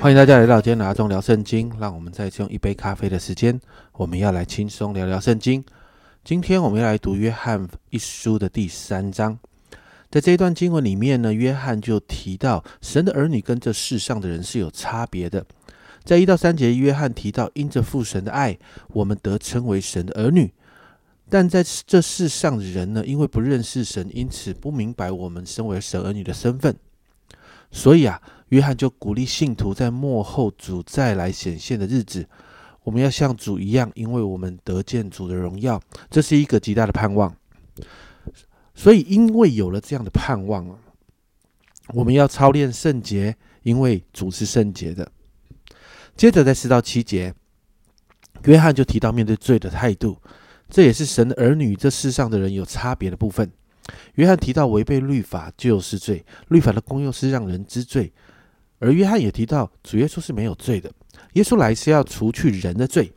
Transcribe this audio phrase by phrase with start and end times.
[0.00, 1.72] 欢迎大家来到今天的阿忠聊圣经。
[1.80, 3.60] 让我们再次用一杯咖啡的时间，
[3.94, 5.62] 我们要来轻松聊聊圣经。
[6.22, 9.36] 今天我们要来读约翰一书的第三章。
[10.08, 15.44] 在这一段经文里面呢，约翰就提到神的儿女跟这世上的人是有差别的。
[16.04, 18.56] 在一到三节，约翰提到因着父神的爱，
[18.92, 20.54] 我们得称为神的儿女。
[21.28, 26.76] 但在这世上的人呢，因为不认识神，因此不明白我们身为神儿女的身份。
[27.72, 28.22] 所以啊。
[28.48, 32.26] 约翰就鼓励信徒在末后主再来显现的日子，
[32.82, 35.80] 我们要像主一样，因为我们得见主的荣耀，
[36.10, 37.34] 这是一个极大的盼望。
[38.74, 40.78] 所以，因为有了这样的盼望，
[41.88, 45.10] 我们要操练圣洁，因为主是圣洁的。
[46.16, 47.34] 接着在四到七节，
[48.44, 50.16] 约翰就提到面对罪的态度，
[50.70, 53.50] 这也是神的儿女这世上的人有差别的部分。
[54.14, 58.12] 约翰提到违背律法就是罪，律法的功用是让人知罪。
[58.78, 60.90] 而约翰也提到，主耶稣是没有罪的。
[61.34, 63.12] 耶稣来是要除去人的罪，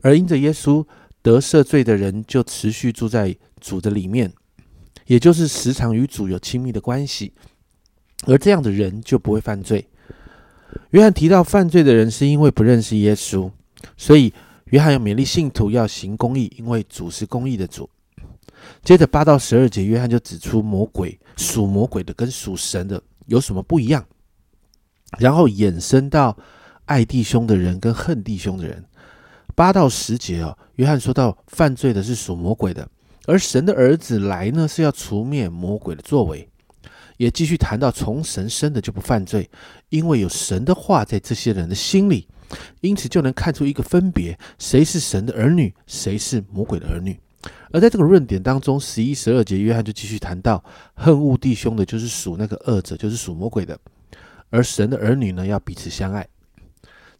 [0.00, 0.84] 而因着耶稣
[1.22, 4.32] 得赦罪的人，就持续住在主的里面，
[5.06, 7.32] 也就是时常与主有亲密的关系，
[8.26, 9.86] 而这样的人就不会犯罪。
[10.90, 13.50] 约翰提到犯罪的人是因为不认识耶稣，
[13.96, 14.32] 所以
[14.66, 17.88] 约翰要勉励信徒要行公义，因为主是公义的主。
[18.82, 24.04] 接着八到十二节，约翰就指出魔鬼属魔鬼的跟属神的有什么不一样。
[25.16, 26.36] 然后衍生到
[26.84, 28.84] 爱弟兄的人跟恨弟兄的人，
[29.54, 32.86] 八到十节哦，约翰说到犯罪的是属魔鬼的，
[33.26, 36.48] 而神的儿子来呢是要除灭魔鬼的作为，
[37.16, 39.48] 也继续谈到从神生的就不犯罪，
[39.88, 42.28] 因为有神的话在这些人的心里，
[42.80, 47.18] 因此就能看出一个分别，谁是神的儿女，谁是魔鬼的儿女。
[47.70, 50.62] 而在这个论点当中，十一、十二节，约翰就继续谈到
[50.94, 53.78] 恨恶弟兄的，就是属那个恶者，就是属魔鬼的。
[54.50, 56.26] 而神的儿女呢，要彼此相爱。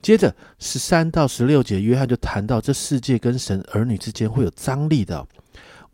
[0.01, 5.27] 接着十三到十六节，约翰就谈到这世界跟神儿女之间会有张力的。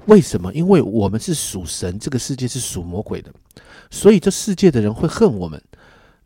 [0.06, 0.52] 为什么？
[0.52, 3.32] 因为我们是属神，这个世界是属魔鬼的，
[3.90, 5.60] 所以这世界的人会恨我们。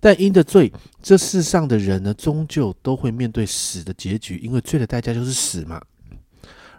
[0.00, 5.80] 但因着罪，这世上的人呢，终究都会面对死的结局，因为罪的代价就是死嘛。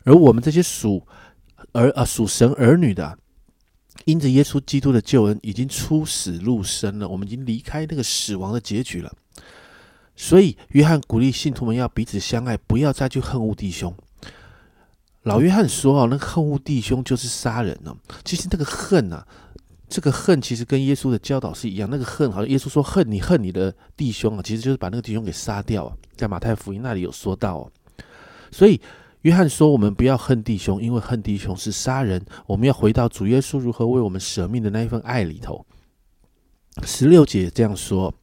[0.03, 1.01] 而我们这些属
[1.71, 3.17] 儿啊属神儿女的。
[4.05, 9.13] 因着耶稣基督的救恩，已经出死入生了，我们已经离开那个死亡的结局了。
[10.15, 13.93] 所以，约翰鼓励信徒们要彼此相爱，不要再去恨恶弟兄。
[15.23, 17.95] 老约翰说：“哦，那恨恶弟兄就是杀人呢。
[18.23, 19.25] 其实那个恨啊，
[19.87, 21.87] 这个恨其实跟耶稣的教导是一样。
[21.91, 25.95] 那个恨，好像耶稣说恨你恨你的弟兄啊，其实就是把那个弟兄给杀掉啊。
[26.15, 27.71] 在马太福音那里有说到哦。
[28.51, 28.79] 所以。
[29.23, 32.23] 约翰说：“我们不要恨弟兄，因为恨弟兄是杀人。
[32.47, 35.65] 我们要回到主耶稣如何为我们舍命的那一份爱里头。”
[36.83, 38.13] 十六节这样说：“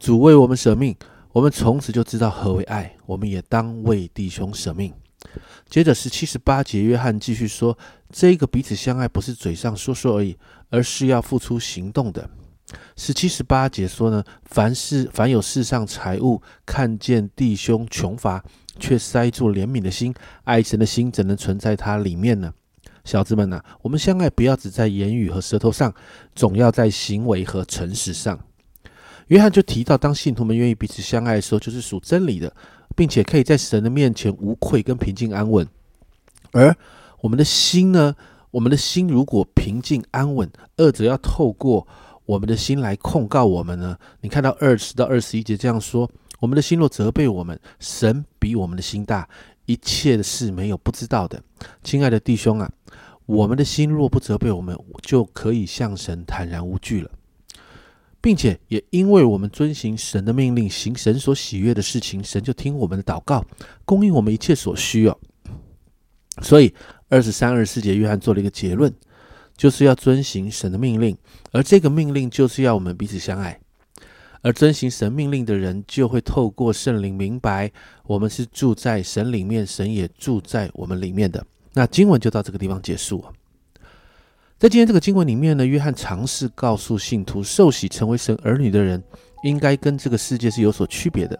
[0.00, 0.96] 主为我们舍命，
[1.32, 2.96] 我们从此就知道何为爱。
[3.06, 4.92] 我们也当为弟兄舍命。”
[5.70, 7.78] 接着是七十八节，约翰继续说
[8.10, 10.36] ：“这个彼此相爱不是嘴上说说而已，
[10.70, 12.28] 而是要付出行动的。”
[12.96, 18.44] 十七十八节说呢：“凡是凡有世上财物，看见弟兄穷乏。”
[18.78, 20.14] 却塞住怜悯的心，
[20.44, 22.50] 爱神的心怎能存在它里面呢？
[23.04, 25.92] 小子们呐，我们相爱不要只在言语和舌头上，
[26.34, 28.40] 总要在行为和诚实上。
[29.26, 32.50] 约翰就提到，当信徒们愿意彼此相爱的时候，就是属真理的，
[32.96, 35.68] 并且可以在神的面前无愧跟平静安稳。
[36.52, 36.74] 而
[37.20, 38.16] 我们的心呢，
[38.50, 41.86] 我们的心如果平静安稳，二者要透过
[42.30, 43.98] 我们的心来控告我们呢？
[44.20, 46.08] 你看到二十到二十一节这样说。
[46.38, 49.28] 我们的心若责备我们，神比我们的心大，
[49.66, 51.42] 一切的事没有不知道的。
[51.82, 52.70] 亲爱的弟兄啊，
[53.26, 57.10] 我们的心若不责备我们，就可以向神坦然无惧了，
[58.22, 63.44] 并且也因为我们遵行神的命令，行神所喜悦的事情，神就听我们的祷告，
[63.84, 65.18] 供应我们一切所需哦。
[66.40, 66.72] 所以
[67.10, 68.90] 二十三、二十四节，约翰做了一个结论，
[69.60, 71.14] 就是要遵行神的命令，
[71.52, 73.60] 而这个命令就是要我们彼此相爱。
[74.40, 77.70] 而遵行神命令的人，就会透过圣灵明白，
[78.04, 81.44] 我们是住在神里面，神也住在我们里面的。
[81.74, 83.22] 那经文就到这个地方结束。
[84.58, 89.02] 在今天这个经文里面呢，约翰尝试告诉信徒，受洗成为神儿女的人，
[89.44, 91.38] 应该跟这个世界是有所区别的。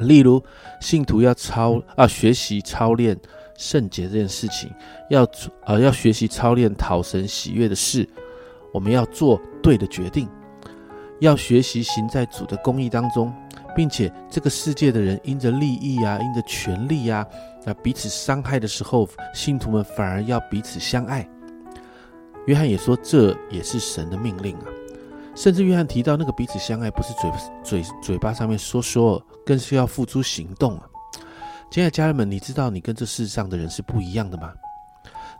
[0.00, 0.42] 例如，
[0.80, 3.16] 信徒要操啊学习操练
[3.56, 4.70] 圣洁这件事情，
[5.10, 5.26] 要
[5.64, 8.08] 啊要学习操练讨神喜悦的事，
[8.72, 10.28] 我们要做对的决定。
[11.20, 13.32] 要学习行在主的公义当中，
[13.74, 17.24] 并且这个世界的人因着利益啊，因着权力啊，
[17.64, 21.26] 那彼此伤害的时候，信徒们反而要彼此相爱。
[22.46, 24.66] 约翰也说，这也是神的命令啊。
[25.36, 27.30] 甚至约翰提到，那个彼此相爱不是嘴
[27.62, 30.86] 嘴嘴巴上面说说，更是要付诸行动啊！
[31.74, 34.52] 亲爱的家人们，你知道你跟这世上的人是不一样的吗？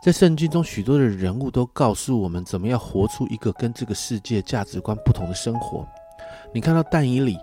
[0.03, 5.87] 在圣经中，许多的人物都告诉我们，怎么样活出一个跟这个世界价值观不同的生活。
[6.53, 7.37] 你看到但以理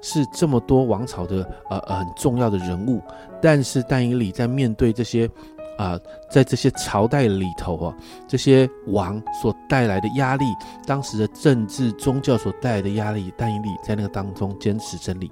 [0.00, 1.38] 是这么多王朝的
[1.68, 3.02] 呃呃很重要的人物，
[3.42, 5.28] 但是但以理在面对这些。
[5.76, 5.98] 啊，
[6.30, 7.96] 在这些朝代里头啊，
[8.28, 10.44] 这些王所带来的压力，
[10.86, 15.28] 当时的政治宗教所带来的压力，但以理在那个当中坚持真理。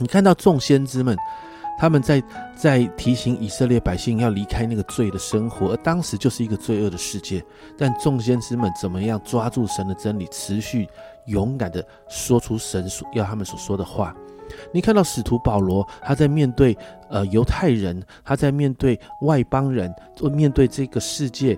[0.00, 1.16] 你看到众先知们，
[1.78, 2.22] 他们在
[2.56, 7.42] 在提醒以色列百姓要离开那个罪的生活，而当时就是一个罪恶的世界。
[7.76, 10.88] 但众先知们怎么样抓住神的真理，持续
[11.26, 14.12] 勇敢的说出神所要他们所说的话。
[14.72, 16.76] 你看到使徒保罗，他在面对
[17.10, 19.94] 呃犹太人，他在面对外邦人，
[20.32, 21.56] 面对这个世界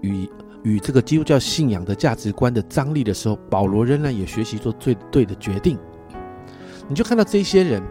[0.00, 0.28] 与
[0.62, 5.78] 与这个基督教信仰的价值观的张力的时候，保罗仍然也学习做最对的决定。
[6.88, 7.82] 你就看到这些人，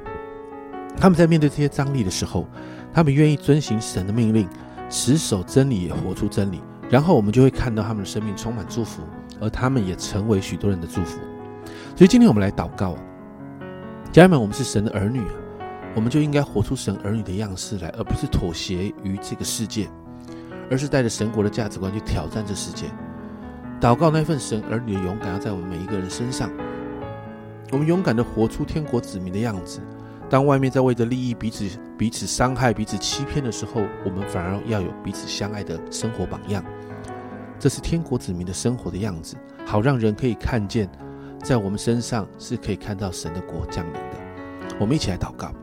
[0.98, 2.48] 他们在面对这些张力的时候，
[2.94, 4.48] 他们愿意遵循神的命令，
[4.90, 6.62] 持守真理，也活出真理。
[6.90, 9.02] 然后我们就会看到他们的生命充满祝福，
[9.40, 11.20] 而他们也成为许多人的祝福。
[11.96, 12.96] 所以今天我们来祷告。
[14.12, 15.34] 家人们，我们是神的儿女啊，
[15.96, 19.90] 我们就应该活出神儿女的样式来，而不是妥协于这个世界，
[20.70, 22.86] 而是带着神国的价值观去挑战这世界。
[23.82, 26.50] 祷告那份神儿女的勇敢，要在我们每一个人身上。
[27.72, 29.80] 我们勇敢的活出天国子民的样子。
[30.34, 36.66] 当外面在为着利益彼此彼此伤害、彼此欺骗的时候，我们反而要有彼此相爱的生活榜样。
[37.60, 40.90] 这是天国子民的生活的样子，好让人可以看见。
[41.44, 44.18] 在我们身上是可以看到神的国降临的。
[44.80, 45.54] 我们一起来祷告，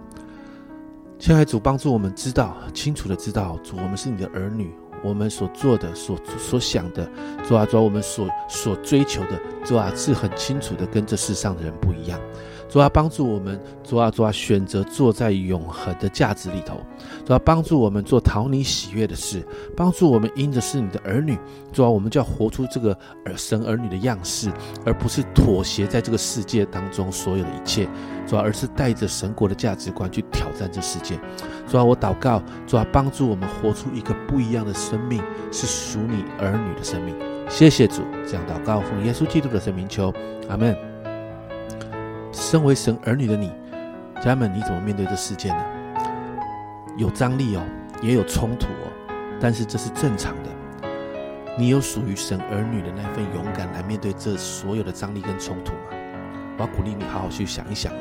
[1.19, 4.73] 亲爱的主，帮助我们知道清楚的知道，主，我们是你的儿女，
[5.03, 7.09] 我们所做的、所所想的，
[7.47, 12.21] 主啊，主，我们所所追求的，主啊，是很清楚的，跟这世上的人不一样。
[12.69, 16.77] 主啊帮助我们，主啊主啊选择坐在永恒的价值里头，
[17.27, 19.45] 主啊帮助我们做讨你喜悦的事，
[19.77, 21.37] 帮助我们因着是你的儿女，
[21.73, 24.53] 主啊我们就要活出这个儿神儿女的样式，
[24.85, 27.89] 而不是妥协在这个世界当中所有的一切，
[28.25, 31.19] 主要而是带着神国的价值观去挑战这世界。
[31.71, 35.23] 主啊我祷告，主啊帮助我们活出一个不一样的生命，
[35.53, 37.15] 是属你儿女的生命。
[37.49, 40.13] 谢谢主，这样祷告奉耶稣基督的圣名求，
[40.49, 40.77] 阿门。
[42.33, 43.53] 身为神儿女的你，
[44.17, 45.65] 家人们，你怎么面对这世界呢？
[46.97, 47.63] 有张力哦，
[48.03, 48.91] 也有冲突哦，
[49.41, 50.51] 但是这是正常的。
[51.57, 55.91] 你有属于神儿女的那份勇敢来面对这所有的张力跟冲突吗？
[56.59, 58.01] 我要鼓励你好好去想一想啊！